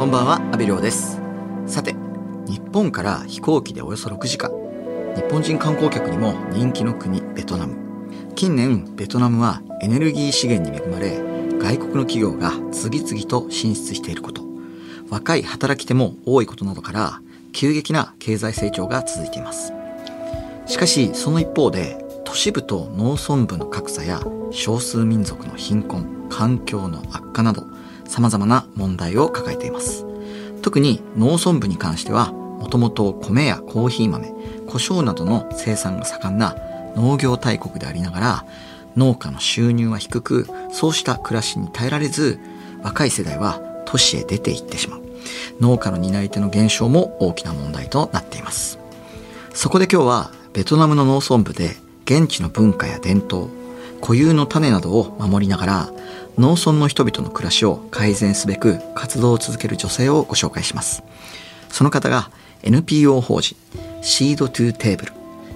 [0.00, 1.20] こんばんは、阿部亮です。
[1.66, 1.94] さて、
[2.46, 4.50] 日本から飛行機でおよそ6時間。
[5.14, 7.76] 日本人観光客にも人気の国、ベトナム。
[8.34, 11.18] 近年、ベトナムはエネルギー資源に恵まれ、
[11.58, 14.40] 外国の企業が次々と進出していること。
[15.10, 17.20] 若い働き手も多いことなどから、
[17.52, 19.74] 急激な経済成長が続いています。
[20.64, 27.66] しかし、その一方で、都市部と農村部の格差や少数民族の貧困、環境の悪化など、
[28.10, 30.04] 様々な問題を抱えています。
[30.62, 34.28] 特に農村部に関しては、もともと米やコーヒー豆、
[34.66, 36.56] 胡椒などの生産が盛んな
[36.96, 38.44] 農業大国でありながら、
[38.96, 42.38] 農家の収入は低く、そうした暮らしに耐えられず、
[42.82, 45.02] 若い世代は都市へ出て行ってしまう。
[45.60, 48.78] 農家の担い手の減少も大きな問題となっています。
[49.54, 53.48] そこで今日はベトナムの農村部で現地の文化や伝統、
[54.00, 55.90] 固有の種などを守りながら
[56.38, 61.02] 農村の人々の暮らしを改善すべく活動を続ける女性をご紹介します。
[61.68, 62.30] その方が
[62.62, 63.56] NPO 法人
[64.02, 65.12] Seed to Table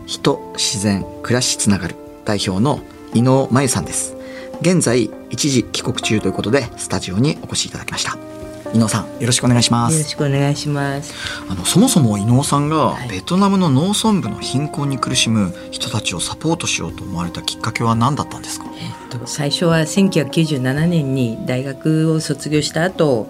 [0.06, 2.80] 人、自然、暮らしつながる代表の
[3.14, 4.16] 伊能まゆさんです。
[4.60, 8.33] 現在一時帰国中ということでスタジオにお越しいただきました。
[8.74, 9.92] 伊能さんよろしくお願いします。
[9.96, 11.14] よろしくお願いします。
[11.48, 18.66] あのそもそも伊能さんがはいベトナムの農村部の貧困に苦しむ人たちをサポートしようと思われたきっかけは何だったんですか？
[19.10, 23.28] えっと最初は1997年に大学を卒業した後、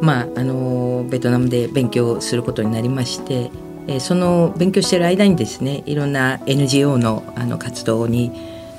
[0.00, 3.50] まああのベトナムで勉強することになりまして、
[3.86, 8.30] えーその勉強している間にですね、いろんな NGO のあの活動に、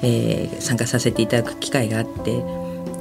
[0.02, 2.44] えー参加させていただく機会があって、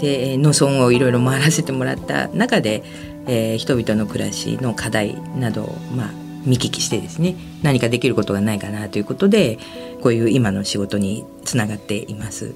[0.01, 2.83] でえー農村をいろいろ回らせてもらった中で、
[3.27, 6.11] えー人々の暮らしの課題などをまあ
[6.45, 9.59] 見聞きしてですね何かできることがないかなということで
[10.03, 12.55] こういう今の仕事につながっています。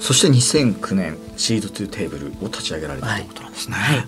[0.00, 4.04] そして2009年 Seed to Tableを立ち上げられたということなんですね、はい。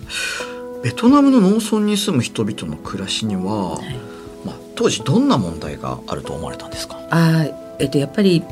[0.83, 3.95] ベトナムの農村に住む人々の暮らしには、はい。
[4.45, 6.99] まあ、当時どんな問題があると思われたんですか？
[7.09, 8.43] あーえっとやっぱり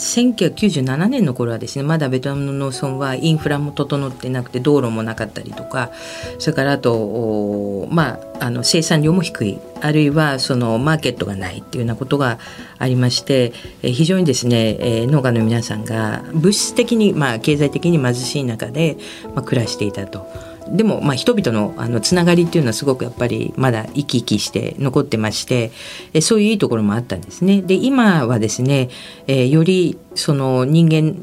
[0.00, 5.90] 1997年の頃はですねまだベトナムの農村はインフラも整ってなくて道路もなかったりとか
[6.38, 12.38] それからあとまああの生産量も低いあるいはそのマーケットがないっていうようなことが
[12.78, 13.52] ありまして
[13.82, 18.96] 非常にですね、農家の皆さんが物質的に、まあ、経済的に貧しい中で、
[19.34, 20.49] まあ、暮らしていたと。
[20.70, 25.72] でも、まあ、人々のあのつながりっていうのはすごくやっぱりまだ生き生きして残ってまして
[26.12, 27.62] えそういういいところもあったんですね。
[27.62, 28.88] で今はですね、
[29.26, 31.14] えーよりその人間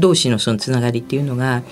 [0.00, 1.62] 同士のそのつながりっていうのが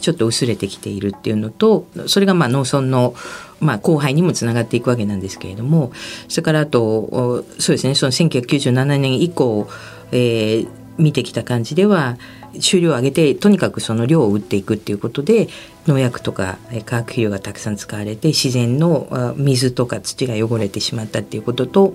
[0.00, 3.14] ちょっと薄れてきているっていうのとそれがまあ農村の、
[3.60, 5.92] まあ、後輩にもつながっていくわけなんですけれども
[6.28, 9.68] それからあとそうですねその1997年以降、
[10.12, 12.16] えー見てきた感じでは
[12.60, 15.48] 収量を上げてとにかくその量を打っていくっていうことで
[15.86, 21.94] 農薬とか化学肥料がたくさん使われて自然の水とか土が汚れてしまったっていうことと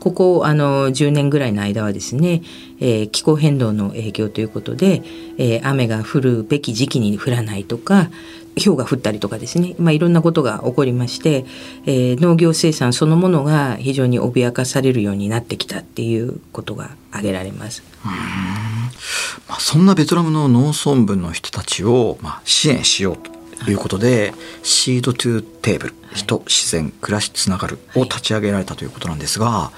[0.00, 2.42] ここあの10年ぐらいの間はですね、
[2.80, 5.02] えー気候変動の影響ということで、
[5.38, 8.10] えー雨が降るべき時期に降らないとか
[8.56, 11.44] 氷が降ったりとかですね、まあ、いろんなことが起こりまして、
[11.86, 17.82] えー農業生産そのものが非常に脅かされるようになってきたっていうことが挙げられます。
[19.48, 23.16] まあ、そんなベトナムの農村部の人たちを、まあ、支援しよう
[23.64, 29.72] ということで、 Seed to Table、人、自然、暮らしつながるを立ち上げられたということなんですが、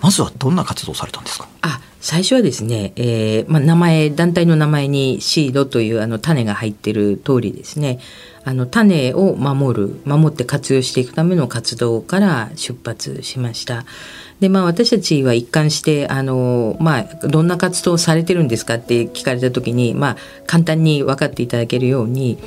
[0.00, 1.48] まずはどんな活動をされたんですか？
[1.62, 7.98] あ最初はですね、えーまあ、名前団体の名前にシードというあの種が入ってる通りですね
[8.44, 13.84] あの種を守る守って活用していくための活動から出発しました。
[14.38, 20.16] でまあ、私たちは一貫してあの、まあ、どんな活動をされてるんですかって聞かれた時に、まあ、
[20.46, 22.38] 簡単に分かっていただけるように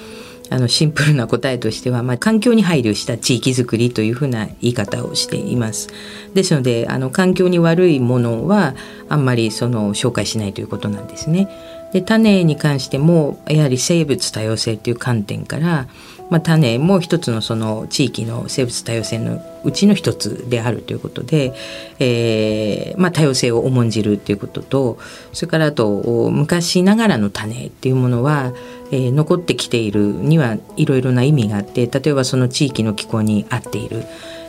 [0.51, 5.87] あのシンプルな答えとしては、まあ、環境に配慮した地域づくりというふうな言い方をしています。
[6.33, 8.75] ですのであの環境に悪いものは
[9.07, 11.47] あんまりその紹介しないということなんですね。
[11.93, 15.87] で種に関してもやはり生物多様性という観点から、
[16.31, 21.53] まあ、種も一つのその地域の生物多様性のうちの一つであるということで、
[21.99, 24.97] えーまあ、多様性を重んじるということと
[25.33, 28.53] それからあと昔ながらの種っていうものは、
[28.91, 34.05] えー残ってきているにはいろいろな意味があって例えばその地域の気候に合っている、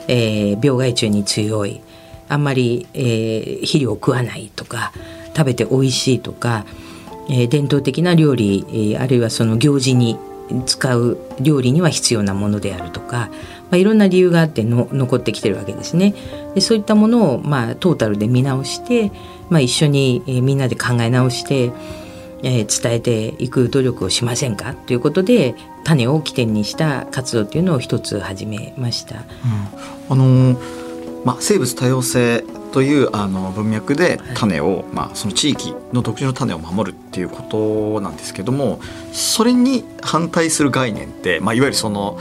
[0.06, 1.80] えー病害虫に強い
[2.28, 4.92] あんまり、えー肥料を食わないとか
[5.36, 6.64] 食べて美味しいとか、
[7.28, 10.16] えー伝統的な料理、あるいはその行事に
[10.66, 13.28] 使う料理には必要なものであるとか、
[13.70, 16.14] まあ、いろんな理由があっての残ってきてるわけですね。
[16.54, 19.10] でそういったものを、まあ、トータルで見直して、
[19.48, 21.72] まあ、一緒に、えーみんなで考え直して、
[22.42, 24.74] えー伝えていく努力をしませんか？
[24.74, 25.54] ということで
[25.84, 29.16] 種を起点にした活動っていうのを一つ始めました。
[29.16, 29.24] うん、
[30.10, 30.58] あの
[31.24, 38.80] まあ、生物多様性というあの文脈で種を、はい、まあ、その地域の独自の種を守るっていうことなんですけども
[39.12, 42.18] それに反対する概念って、まあ、いわゆるその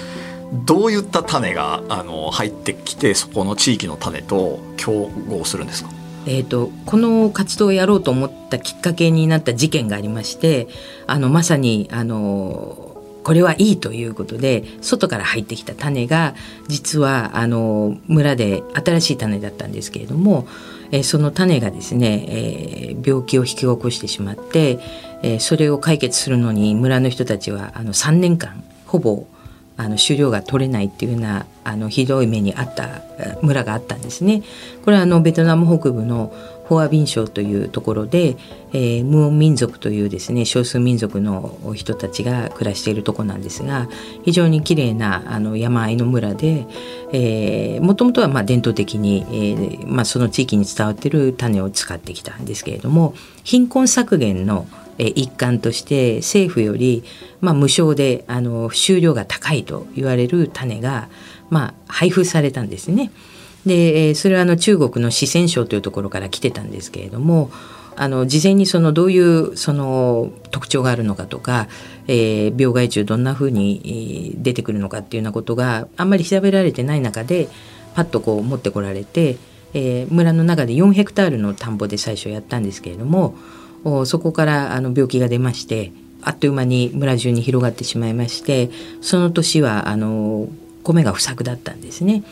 [0.54, 5.90] どういった種があの入ってきてそこの地域の種と競合するんですか？
[6.28, 10.68] えーと、この活動をやろうと思ったきっかけになった事件がありまして
[11.08, 12.91] あのまさにあの
[13.24, 16.36] これはいいということで外から入ってきた種が
[16.68, 20.48] 実はあの村で新しい種だったんですけれども、
[20.92, 24.80] えー、その種がですね、えー、病気を引き起こしてしまって、
[25.24, 29.26] えー、それを解決するのに村の人たちはあの3年間ほぼ
[29.82, 33.02] あの狩猟が取れないっていうようなあのひどい目にあった
[33.42, 34.44] 村があったんですね。
[34.86, 36.32] これはあのベトナム北部の
[36.68, 38.38] フォアビン省というところで、
[38.72, 43.90] えー、ムオン民族というですね少数民族の人たちが暮らしているとこなんですが
[44.24, 54.66] 非常に綺麗なあな山あいの村でもともとはまあ伝統的に、えーまあ、その地域に伝わっている種を使ってきたんですけれども貧困削減の
[54.98, 57.04] 一環として政府より、
[57.40, 61.10] まあ、無償であの収量が高いと言われる種が、
[61.50, 63.12] まあ、配布されたんですね。
[63.66, 67.52] でそれはあの中国の四川省というところから来てたんですけれども
[67.96, 71.68] あの事前にそのどういうその特徴があるのかとか、
[72.08, 77.50] えー、病害虫どんなふうに出てくるのかっていうようなことがあんまり調べられてない中で
[77.94, 79.38] パッとこう持ってこられて、
[79.74, 83.36] えー、村の中で4ヘクタールの田んぼで最初やったんですけれども
[84.06, 85.92] そこからあの病気が出まして
[86.22, 88.70] あっという間に村中に広がってしまいまして
[89.02, 90.48] その年はあの
[90.84, 92.24] 米が不作だったんですね。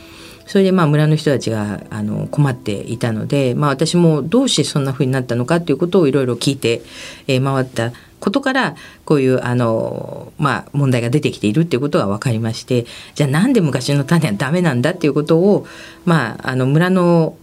[0.46, 6.82] それでまあ村の人たちがあの困っていたので、まあ、私もどうしてそんなふうになったのかっていうことをいろいろ聞いて、
[7.28, 8.74] えー、回ったことから
[9.04, 15.66] こういうあの、まあ、問題が出てきているっていうことが分かりましてじゃあなんで昔の種はダメなんだっていうことを、
[16.04, 17.36] まあ、あの村の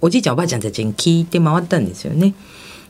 [0.00, 2.34] おじいちゃんおばあちゃんたちに聞いて回ったんですよね。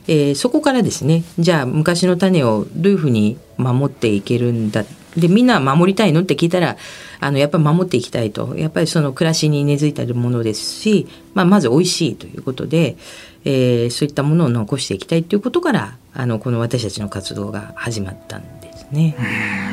[0.07, 4.83] えー、そこからですねじゃあ昔の種をどういうふうに守っていけるんだ
[5.17, 6.77] でみんな守りたいのって聞いたら
[7.19, 8.55] あのやっぱり守っていきたいと。
[8.57, 12.97] やっぱりその暮らしに根付いているものですし、まあ、まず美味しいということで、
[13.45, 19.15] えー、そういったものを残していきたいということからあのこの私たちの活動が始まったんですね。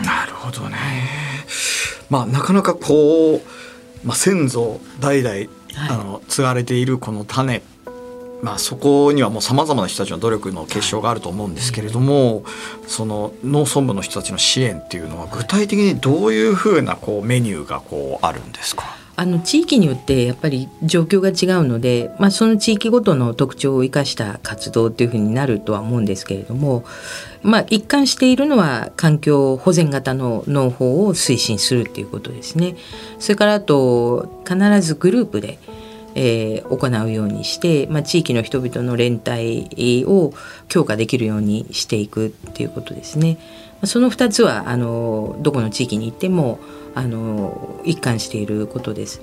[0.04, 0.76] なるほどね、
[2.08, 3.40] まあ、なかなかこう、
[4.06, 7.62] まあ、先祖代々、はい、あの継がれているこの種
[8.42, 12.42] まあ、そこにはもうさまざまな人たちの努力の結晶があると思うんですけれども
[12.88, 18.96] その農村部の人たちの支援っていうのは具体的にどういうふうなこうメニューがこうあるんですか？
[19.14, 26.84] あの地域によってやっぱり状況が違うので、まあ、その地域ごとの特徴を生かした活動っていうふうになるとは思うんですけれども、
[27.42, 32.74] まあ、一貫しているのは環境保全型の農法を推進するっていうことですね。
[33.18, 35.58] それからあと必ずグループで
[36.14, 40.32] えー、行うようにして、まあ、地域の人々の連帯を
[40.68, 43.38] 強化できるようにしていくっていうことですね。
[43.84, 46.60] その2つはあのどこの地域に行っても
[46.94, 49.20] あの一貫していることです。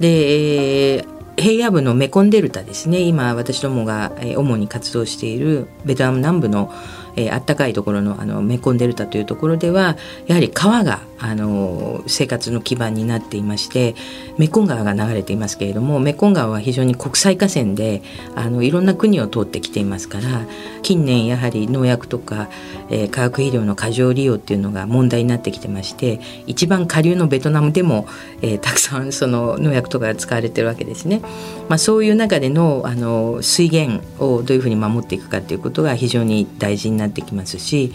[0.00, 6.70] で、えー、平野部のメコンデルタですね今私どもが主に活動しているベトナム南部の
[7.16, 9.96] えー、あったかいところのあのメコンデルタというところでは
[10.26, 13.94] やはり川があの生活の基盤になっていまして
[14.38, 18.02] メコン川が流れていますけれどもメコン川は非常に国際河川で
[18.34, 20.46] あのいろんな国を通ってきていますから
[20.82, 22.50] 近年やはり農薬とか、
[22.90, 28.08] えー、化学肥料の過剰利用っていうのが問題になってきてまして一番下流のベトナムでも、
[28.42, 31.20] えー、たくさんその農薬とかが使われてるわけですね。
[31.68, 37.92] まあ、そういう中でのあの水源をどういうふうに守っていくかということが非常に大事になってきますし、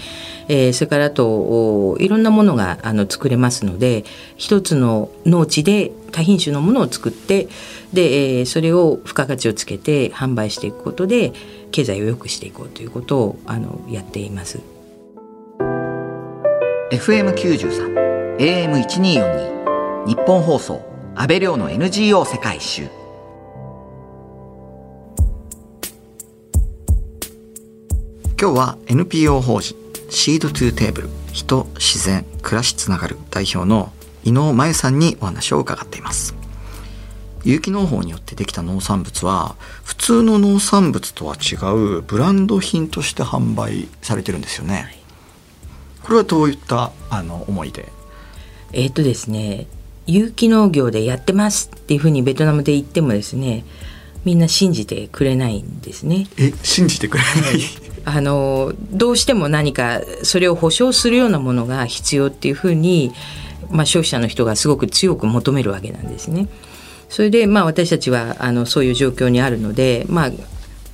[0.48, 4.06] えー、それからあといろんなものがあの作れますので
[4.36, 7.48] 一つの農地で多品種のものを作って
[7.92, 11.34] で、えー、それを付加価値をつけて販売していくことで
[11.72, 14.60] 経済を良くしていこうということをあのやっています。
[16.92, 20.82] FM93 AM1242 ニッポン放送
[21.16, 22.84] 阿部亮の NGO 世界一周
[28.40, 33.92] 今日は NPO 法人 Seed to Table 人自然暮らしつながる代表の
[34.24, 36.36] 伊能まゆさんにお話を伺っています。
[37.44, 45.00] 有機農法によってできた農産物は普通の農産物とは違うブランド品として販売されてるんですよね、
[46.04, 47.88] これはどういったあの思いで？
[48.74, 49.68] えっ、とですね
[50.08, 53.64] 有機農業でやってますっていうふうにベトナムで言ってもですね
[54.26, 56.28] みんな信じてくれないんですね。
[56.38, 57.62] え信じてくれない
[58.08, 63.12] あのどうしても何かそれを保証するようなものが必要っていうふうに、
[63.70, 66.48] まあ、消費者の人がすごく強く求めるわけなんですね。
[67.10, 70.32] それでまあ私たちはあのそういう状況にあるので、まあ、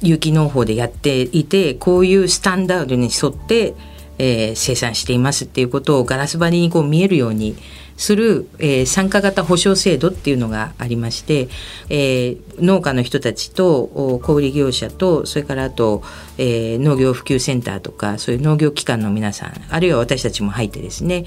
[0.01, 3.75] 有機農法でやっていてこういうスタンダードに沿って、
[4.17, 7.55] えー、生産していますっていうことをガラス張りにこう見えるように
[7.97, 11.47] する、えー、参加型保証制度っていうのがありまして、
[11.89, 16.03] えー、農家の人たちと小売業者とそれからあと、
[16.37, 21.25] えー、農業普及センターとかそういう農業機関の皆さんあるいは私たちも入ってですね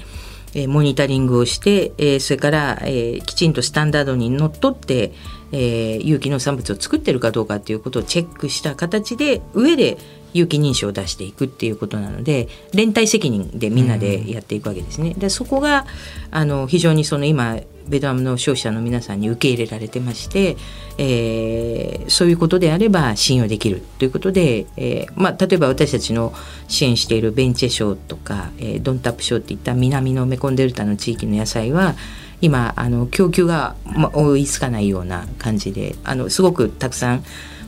[0.53, 5.11] えモニタリングをして、えそれから、えきちんとスタンダードにのっとって、
[5.51, 9.97] え有機農産物を作ってるかどうかっていうことをチェックした形で上で
[10.37, 15.13] 有機認証を出していくっていうことなので連帯責任でみんなでやっていくわけですね。
[15.17, 15.85] でそこが
[16.31, 20.57] あの非常にその今ベトナムの消費者の皆さんに受け入れられてまして、
[20.97, 26.33] えー、そういうことであれば信用できるということで、えーまあ、例えば私たちの
[26.67, 31.95] 支援しているベンチェ賞とか、えー、ドンタップ賞っていった南のメコンデルタの地域の野菜は
[32.41, 37.23] 今あの供給が、まあ、追いつかないような感じであのすごくたくさん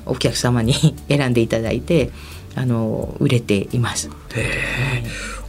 [0.06, 0.74] お客様に
[1.08, 2.12] 選んでいただいて。
[2.56, 4.10] あの売れています。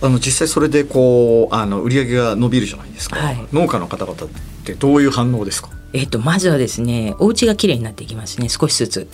[0.02, 4.28] あの実際それでこうあの売り上げが伸びるじゃないですか、はい、農家の方々っ
[4.64, 5.68] てどういう反応ですか？
[5.92, 9.08] えっとまずはですねお家がきれいになっていきますね少しずつ。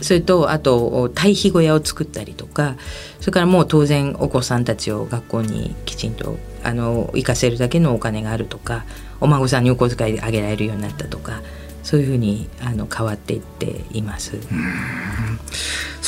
[0.00, 2.74] それとあと堆肥小屋を作ったりとか
[3.20, 8.84] それからもう当然お子さんたちを学校にきちんとあの行かせるだけのお金があるとか
[9.20, 11.42] お孫さんにお小遣いあげられるようになったとか
[11.84, 14.38] そういうふうにあの変わっていっています。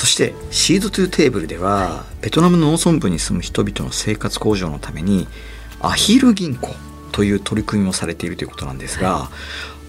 [0.05, 5.27] そして Seed to Table では、はい、ベトナムの農村部に住む人々の生活向上のために
[5.81, 6.75] アヒル銀行
[7.11, 9.31] という取り組みをされているということなんですが、は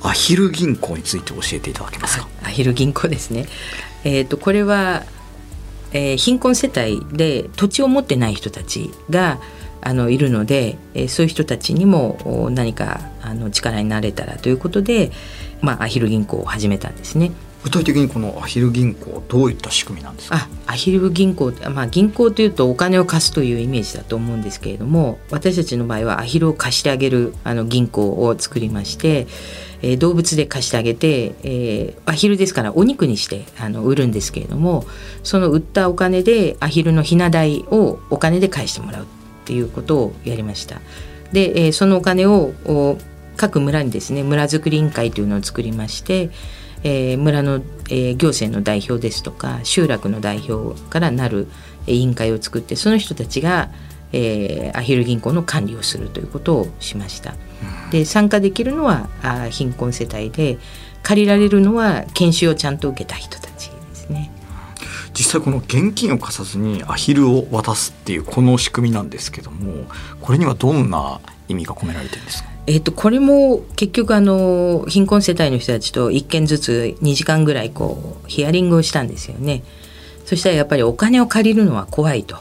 [0.05, 2.29] い、アヒル銀行について教えていただけますか？
[2.43, 3.45] アヒル銀行ですね。
[4.05, 5.03] えっ、ー、とこれは、
[5.91, 9.41] えー、貧困世帯で土地を持ってない人たちが
[9.81, 15.11] あのいるので、えー、そういう人たちにも何かあの力になれたらということで、
[15.59, 17.33] まあ、アヒル銀行を始めたんですね。
[17.65, 20.47] 具体的にこのアヒル銀行どういった仕組みなんですか？
[20.67, 29.25] アヒル銀行まあ銀行というとお金を貸すというイメージだと思うんですけれども私たちの場合はアヒルを貸してあげるあの銀行を作りまして、
[29.81, 34.85] えー、動物で貸してあげて、えー、アヒルですからお肉にしてあの売るんですけれども
[35.23, 39.07] その売ったお金でアヒルのひな代をお金で返してもらうっ
[39.45, 40.81] ていうことをやりました。
[41.31, 42.53] で、えー、そのお金を
[43.37, 46.29] 各村にですね村づくり委員会というのを作りまして
[46.87, 47.55] えー、村の、
[47.89, 51.47] えー、行政の代表ですとか集落の代表からなる
[51.87, 53.71] 委員会を作ってその人たちが、
[54.13, 57.33] えー、アヒル銀行の管理をするということをしました。
[57.91, 60.59] で参加できるのはあ貧困世帯で
[61.01, 64.31] 借りられるのは研修をちゃんと受けた人たちですね。
[65.13, 69.85] 実際この現金を貸さずにアヒルを渡すっていうこの仕組みなんですけども
[70.21, 72.49] これにはどんな意味が込められてるんですか？
[72.67, 79.63] えー、とこれも結局あの貧困世帯の人たちと1件ずつ2時間ぐらいこうヒアリングをしたんですよね。
[80.25, 82.37] そしたらやっぱりお金を借りるのは怖いと。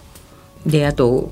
[0.64, 1.30] であと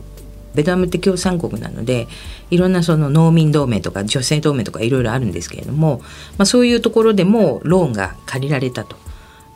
[0.54, 2.06] ベトナムって共産国なので
[2.50, 6.02] いろんなその農民同盟とか女性同盟とかいろいろあるんですけれども、
[6.36, 8.96] まあ、そういうところでもローンが借りられたと。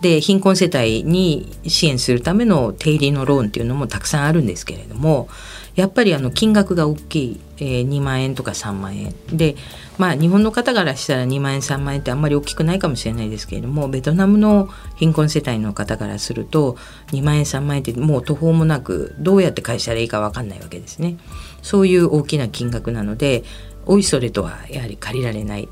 [0.01, 5.29] で貧困世帯に支援するための定理のローンっていうのもたくさんあるんですけれども
[5.77, 9.57] やっぱりあの金額が大きい、えー、2万円とか3万円で
[9.99, 16.77] まあ日本の方からしたら2万円3万円ってあんまり大きくないかもしれないですけれどもベトナムの貧困世帯の方からすると
[17.13, 21.19] 2万円3万円ってもう途方もなくどうやって返したらいいか分かんないわけですね。
[21.63, 23.45] そういう大きな金額なので
[23.85, 25.69] おいそれとはやはり借りられない。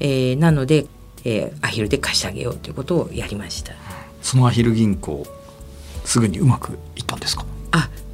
[0.00, 0.86] えー、なので、
[1.24, 3.72] えー、アヒルで貸してあげようということをやりました。
[4.22, 5.26] そのアヒル銀行
[6.04, 7.44] すぐにうまくいったんですか？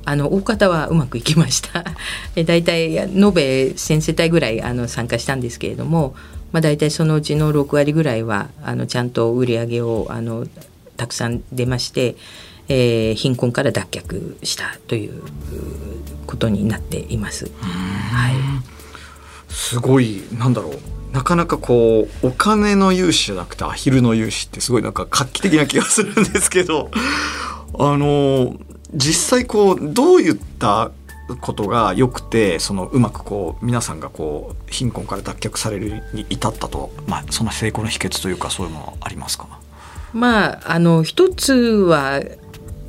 [0.05, 1.85] ああの大方はうまくいきました。
[2.45, 6.15] 大体延べ1,000世帯ぐらいあの参加したんですけれども、
[6.53, 10.47] まあ、大体そのうちの6割ぐらいはあのちゃんと売り上げをあの
[10.97, 12.17] たくさん出まして、
[12.69, 15.23] えー、貧困から脱却したという
[16.27, 17.51] ことになっています。
[17.61, 18.35] はい、
[19.49, 20.79] すごいなんだろう。
[21.15, 26.91] なかなかこうお金の融資じゃなくてアヒルの融資ってすごいなんか画期的な気がするんですけど
[27.79, 28.57] あの
[28.95, 30.91] 実際こうどういった
[31.41, 39.49] ことが良くてそのうまくこう皆さんがこう貧困から脱却されるに至ったと、まあ、その成功の秘訣というかそういうものありますか？
[40.13, 42.23] まああの一つは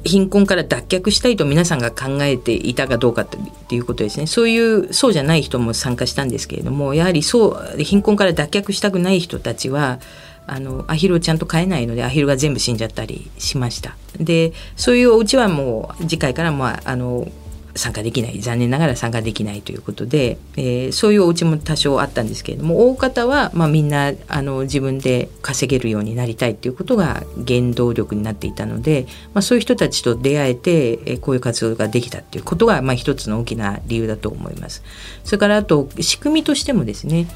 [0.04, 4.28] 貧困から脱却したいと皆さんが考えていたかどうかっていうことですね。
[4.28, 10.00] そういうそうじゃない人も参加したんですけれどもやはりそう貧困から脱却したくない人たちは
[10.48, 17.28] あのアヒルをちゃんと飼えないのでアヒルが全部死んじゃったりしましたでそういうお家はもう次回からまああの
[17.76, 34.82] 参加できない残念ながら参加できないということで、えー、そういうお家も多少あったんですけれども大方は、まあ、みんなあの自分で稼げるようになりたいということが原動力になっていたので、まあ、そういう人たちと出会えて、えー、こういう活動ができたっていうことが、まあ、一つの大きな理由だと思います。
[35.26, 37.28] それからあと仕組みとしてもですね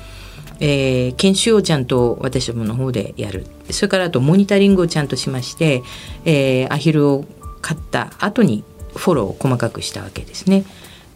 [0.60, 5.84] えー、研修をちゃんと私どもの方でやるそれからあとモニタリングをちゃんとしまして、
[6.26, 7.26] えー、アヒルを
[7.62, 8.64] 買った後に
[8.96, 10.66] フォローを細かくしたわけですね。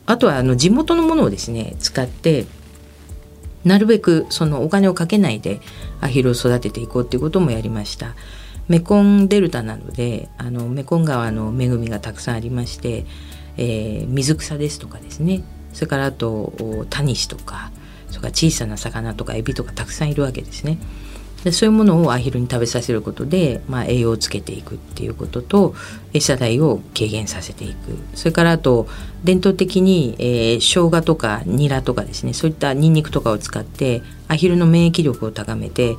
[0.05, 2.45] あとはあの地元のものをですね使って
[3.63, 5.61] なるべくそのお金をかけないで
[6.01, 8.15] アヒルを育てていこうっていうこともやりました。
[8.67, 13.05] メコンデルタなのであのメコン川の恵みがたくさんありまして、
[13.57, 16.53] えー、水草ですとかですねそれからあと
[16.89, 17.71] タニシとか
[18.13, 20.77] それか小さな魚とかエビとかたくさんいるわけですね。
[21.43, 25.75] でそういうものをアヒルに食べさせることで、まあ、栄養をつけていくっていうことと
[26.13, 28.87] 餌代を軽減させていくそれからあと
[29.25, 35.97] 伝統的に、えー、生姜とかニラとかですねそういったニンニクとかを使ってアヒルの免疫力を高めて、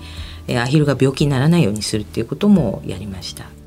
[0.48, 3.63] えー、アヒルが病気にならないようにするっていうこともやりました。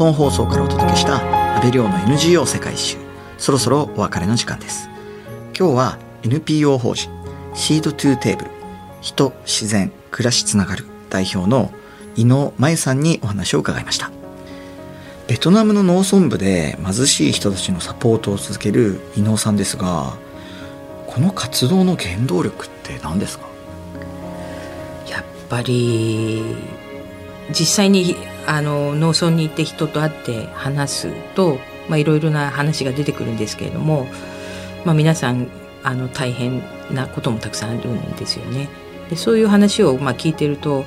[0.00, 1.16] 本放送からお届けした
[1.56, 2.96] 安倍亮の NGO 世界一周。
[3.36, 4.88] そろそろお別れの時間です。
[5.54, 7.10] 今日は NPO 法人
[7.54, 8.50] Seed to Table
[9.02, 11.70] 人自然暮らしつながる代表の
[12.16, 14.10] 伊能まゆさんにお話を伺いました。
[15.28, 20.16] ベトナムの農村部で貧しい人たちのサポートを続ける伊能さんですが
[21.08, 23.46] この活動の原動力って何ですか？
[25.10, 26.56] やっぱり
[27.50, 28.16] 実際に
[28.46, 31.58] あの農村に行って人と会って話すと
[31.90, 34.06] いろいろな話が出てくるんですけれども、
[34.84, 35.48] まあ、皆さん
[35.82, 38.68] あの大変なこともたくさんあるんですよね。
[39.08, 40.84] でそういう話をまあ聞いてると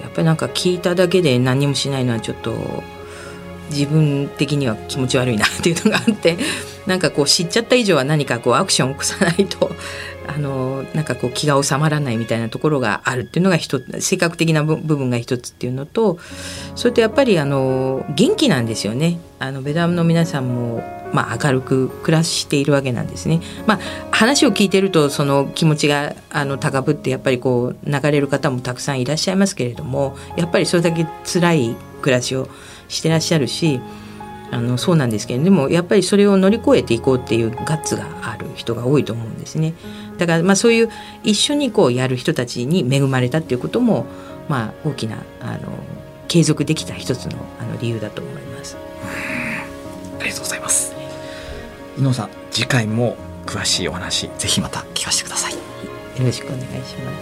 [0.00, 2.82] やっぱりなんか聞いただけで何もしないのはちょっと
[3.70, 6.36] 自分的には気持ち悪いなっていうのがあって
[6.86, 9.70] なんかこう知っちゃった以上は何かこうアクションを起こさないと
[10.26, 16.18] あのなんかこう気が収まらないみたいなところがあるっていうのが一つ性格的な部分が一つっていうのと
[16.74, 23.40] それとやっぱりあの元気なんですよねあのベダムの皆さんも、まあ、明るく暮らしているわけなんですね。
[23.66, 23.78] まあ、
[24.10, 32.48] 話を聞いてるとその気持ちがあの高ぶってやっぱりこう流れる方もたくさんいらっしゃいますけれどもやっぱりそれだけ辛い暮らしを
[32.88, 33.80] してらっしゃるし
[34.50, 39.74] あのそうなんですけどでもやっぱりそれを乗り越えていこうっていうガッツがある人が多いと思うんですね。
[40.16, 40.88] だからまあそういう
[41.22, 44.06] 一緒にこうやる人たちに恵まれたっていうことも
[44.48, 45.72] まあ大きなあの
[46.28, 48.76] 継続できた一つのあの理由だと思います。
[50.18, 50.94] ありがとうございます。
[51.98, 55.52] 伊能さん次回も詳しいお話ぜひまた聞かせてください。
[55.52, 55.58] よ
[56.20, 57.12] ろしくお願いしま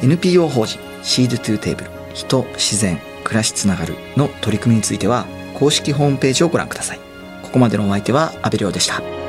[0.00, 0.06] す。
[0.06, 6.98] NPO 法人 Seed to Table 人自然暮らしつながるの取り組みについては公式ホームページをご覧ください。
[7.44, 9.19] ここまでのお相手は阿部亮でした。